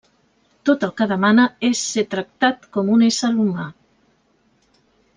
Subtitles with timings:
[0.69, 3.71] Tot el que demana és ser tractat com un ésser humà.